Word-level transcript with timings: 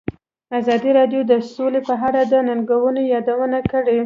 ازادي 0.59 0.91
راډیو 0.99 1.21
د 1.31 1.33
سوله 1.53 1.79
په 1.87 1.93
اړه 2.07 2.21
د 2.31 2.33
ننګونو 2.47 3.01
یادونه 3.13 3.59
کړې. 3.71 3.97